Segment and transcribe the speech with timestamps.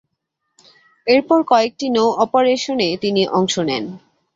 [1.07, 3.85] এরপর কয়েকটি নৌ অপারেশনে তিনি অংশ নেন।